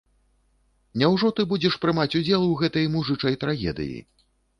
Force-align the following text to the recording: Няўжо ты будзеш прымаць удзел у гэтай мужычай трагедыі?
Няўжо 1.01 1.29
ты 1.39 1.43
будзеш 1.51 1.77
прымаць 1.83 2.17
удзел 2.21 2.45
у 2.53 2.55
гэтай 2.61 2.87
мужычай 2.95 3.37
трагедыі? 3.45 3.99